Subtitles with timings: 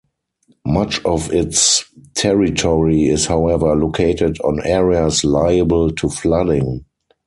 [0.65, 6.83] Much of its territory is however located on areas liable to flooding.